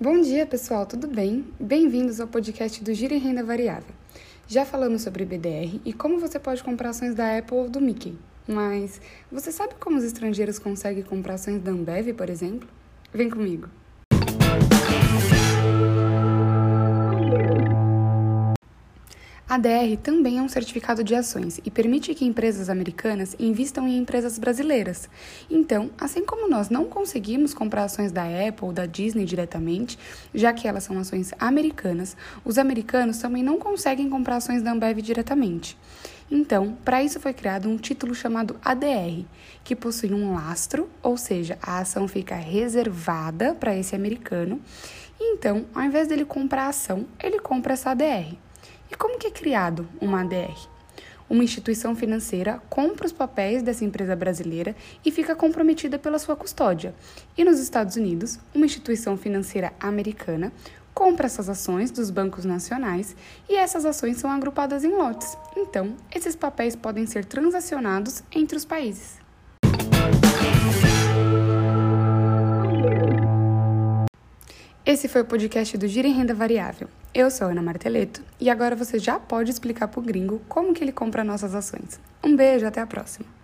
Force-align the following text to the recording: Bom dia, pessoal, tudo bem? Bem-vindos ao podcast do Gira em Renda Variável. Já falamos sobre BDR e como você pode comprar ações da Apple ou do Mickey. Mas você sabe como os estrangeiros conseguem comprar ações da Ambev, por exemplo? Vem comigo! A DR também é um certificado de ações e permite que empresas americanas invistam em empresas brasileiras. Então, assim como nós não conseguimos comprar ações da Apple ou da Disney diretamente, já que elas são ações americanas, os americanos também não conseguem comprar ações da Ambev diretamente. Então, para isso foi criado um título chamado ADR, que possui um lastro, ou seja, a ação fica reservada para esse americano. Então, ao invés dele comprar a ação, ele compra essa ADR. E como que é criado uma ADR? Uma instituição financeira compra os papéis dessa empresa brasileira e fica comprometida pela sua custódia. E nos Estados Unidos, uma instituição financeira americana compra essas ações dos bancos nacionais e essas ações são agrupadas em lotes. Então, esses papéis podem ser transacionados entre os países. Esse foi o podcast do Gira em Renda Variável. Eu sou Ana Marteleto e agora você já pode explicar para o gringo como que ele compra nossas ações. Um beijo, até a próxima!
Bom 0.00 0.20
dia, 0.20 0.44
pessoal, 0.44 0.84
tudo 0.84 1.06
bem? 1.06 1.46
Bem-vindos 1.58 2.18
ao 2.20 2.26
podcast 2.26 2.82
do 2.82 2.92
Gira 2.92 3.14
em 3.14 3.18
Renda 3.18 3.44
Variável. 3.44 3.94
Já 4.48 4.64
falamos 4.64 5.02
sobre 5.02 5.24
BDR 5.24 5.80
e 5.84 5.92
como 5.92 6.18
você 6.18 6.36
pode 6.36 6.64
comprar 6.64 6.90
ações 6.90 7.14
da 7.14 7.38
Apple 7.38 7.56
ou 7.56 7.68
do 7.68 7.80
Mickey. 7.80 8.18
Mas 8.46 9.00
você 9.30 9.52
sabe 9.52 9.76
como 9.78 9.96
os 9.96 10.02
estrangeiros 10.02 10.58
conseguem 10.58 11.04
comprar 11.04 11.34
ações 11.34 11.62
da 11.62 11.70
Ambev, 11.70 12.12
por 12.12 12.28
exemplo? 12.28 12.68
Vem 13.12 13.30
comigo! 13.30 13.68
A 19.54 19.56
DR 19.56 19.96
também 20.02 20.38
é 20.38 20.42
um 20.42 20.48
certificado 20.48 21.04
de 21.04 21.14
ações 21.14 21.60
e 21.64 21.70
permite 21.70 22.12
que 22.12 22.24
empresas 22.24 22.68
americanas 22.68 23.36
invistam 23.38 23.86
em 23.86 23.98
empresas 23.98 24.36
brasileiras. 24.36 25.08
Então, 25.48 25.92
assim 25.96 26.26
como 26.26 26.50
nós 26.50 26.70
não 26.70 26.86
conseguimos 26.86 27.54
comprar 27.54 27.84
ações 27.84 28.10
da 28.10 28.24
Apple 28.24 28.66
ou 28.66 28.72
da 28.72 28.84
Disney 28.84 29.24
diretamente, 29.24 29.96
já 30.34 30.52
que 30.52 30.66
elas 30.66 30.82
são 30.82 30.98
ações 30.98 31.30
americanas, 31.38 32.16
os 32.44 32.58
americanos 32.58 33.18
também 33.18 33.44
não 33.44 33.56
conseguem 33.56 34.10
comprar 34.10 34.38
ações 34.38 34.60
da 34.60 34.72
Ambev 34.72 35.00
diretamente. 35.00 35.78
Então, 36.28 36.76
para 36.84 37.04
isso 37.04 37.20
foi 37.20 37.32
criado 37.32 37.68
um 37.68 37.76
título 37.76 38.12
chamado 38.12 38.56
ADR, 38.60 39.24
que 39.62 39.76
possui 39.76 40.12
um 40.12 40.34
lastro, 40.34 40.90
ou 41.00 41.16
seja, 41.16 41.56
a 41.62 41.78
ação 41.78 42.08
fica 42.08 42.34
reservada 42.34 43.54
para 43.54 43.76
esse 43.76 43.94
americano. 43.94 44.60
Então, 45.20 45.64
ao 45.72 45.84
invés 45.84 46.08
dele 46.08 46.24
comprar 46.24 46.64
a 46.64 46.68
ação, 46.70 47.06
ele 47.22 47.38
compra 47.38 47.74
essa 47.74 47.92
ADR. 47.92 48.36
E 48.90 48.94
como 48.94 49.18
que 49.18 49.26
é 49.26 49.30
criado 49.30 49.88
uma 50.00 50.20
ADR? 50.20 50.68
Uma 51.28 51.42
instituição 51.42 51.96
financeira 51.96 52.60
compra 52.68 53.06
os 53.06 53.12
papéis 53.12 53.62
dessa 53.62 53.84
empresa 53.84 54.14
brasileira 54.14 54.76
e 55.04 55.10
fica 55.10 55.34
comprometida 55.34 55.98
pela 55.98 56.18
sua 56.18 56.36
custódia. 56.36 56.94
E 57.36 57.44
nos 57.44 57.58
Estados 57.58 57.96
Unidos, 57.96 58.38
uma 58.54 58.66
instituição 58.66 59.16
financeira 59.16 59.72
americana 59.80 60.52
compra 60.92 61.26
essas 61.26 61.48
ações 61.48 61.90
dos 61.90 62.10
bancos 62.10 62.44
nacionais 62.44 63.16
e 63.48 63.56
essas 63.56 63.84
ações 63.84 64.18
são 64.18 64.30
agrupadas 64.30 64.84
em 64.84 64.92
lotes. 64.92 65.36
Então, 65.56 65.96
esses 66.14 66.36
papéis 66.36 66.76
podem 66.76 67.06
ser 67.06 67.24
transacionados 67.24 68.22
entre 68.30 68.56
os 68.56 68.64
países. 68.64 69.18
Esse 74.86 75.08
foi 75.08 75.22
o 75.22 75.24
podcast 75.24 75.76
do 75.78 75.88
Gira 75.88 76.06
em 76.06 76.12
Renda 76.12 76.34
Variável. 76.34 76.88
Eu 77.14 77.30
sou 77.30 77.46
Ana 77.46 77.62
Marteleto 77.62 78.20
e 78.40 78.50
agora 78.50 78.74
você 78.74 78.98
já 78.98 79.20
pode 79.20 79.48
explicar 79.48 79.86
para 79.86 80.00
o 80.00 80.02
gringo 80.02 80.42
como 80.48 80.74
que 80.74 80.82
ele 80.82 80.90
compra 80.90 81.22
nossas 81.22 81.54
ações. 81.54 82.00
Um 82.24 82.34
beijo, 82.34 82.66
até 82.66 82.80
a 82.80 82.86
próxima! 82.88 83.43